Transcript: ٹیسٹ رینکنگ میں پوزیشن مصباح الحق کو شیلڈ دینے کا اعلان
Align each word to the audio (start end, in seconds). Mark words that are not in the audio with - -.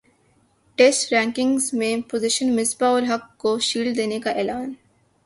ٹیسٹ 0.77 1.11
رینکنگ 1.13 1.57
میں 1.73 1.95
پوزیشن 2.09 2.55
مصباح 2.55 2.95
الحق 2.95 3.37
کو 3.37 3.57
شیلڈ 3.59 3.97
دینے 3.97 4.19
کا 4.19 4.31
اعلان 4.31 4.73